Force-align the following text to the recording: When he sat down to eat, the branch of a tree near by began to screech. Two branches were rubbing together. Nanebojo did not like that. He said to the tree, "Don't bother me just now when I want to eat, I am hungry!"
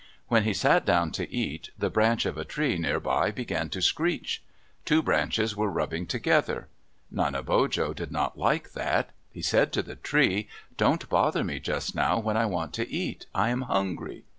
When 0.29 0.45
he 0.45 0.53
sat 0.55 0.83
down 0.83 1.11
to 1.11 1.31
eat, 1.31 1.69
the 1.77 1.91
branch 1.91 2.25
of 2.25 2.35
a 2.35 2.43
tree 2.43 2.75
near 2.79 2.99
by 2.99 3.29
began 3.29 3.69
to 3.69 3.83
screech. 3.83 4.41
Two 4.83 5.03
branches 5.03 5.55
were 5.55 5.69
rubbing 5.69 6.07
together. 6.07 6.69
Nanebojo 7.13 7.93
did 7.93 8.11
not 8.11 8.35
like 8.35 8.71
that. 8.71 9.11
He 9.31 9.43
said 9.43 9.71
to 9.73 9.83
the 9.83 9.95
tree, 9.95 10.47
"Don't 10.75 11.07
bother 11.07 11.43
me 11.43 11.59
just 11.59 11.93
now 11.93 12.17
when 12.17 12.35
I 12.35 12.47
want 12.47 12.73
to 12.73 12.89
eat, 12.91 13.27
I 13.35 13.49
am 13.49 13.61
hungry!" 13.61 14.23